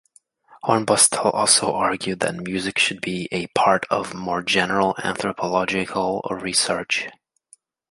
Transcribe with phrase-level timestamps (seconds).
[0.63, 7.07] Hornbostel also argued that music should be a part of more general anthropological research.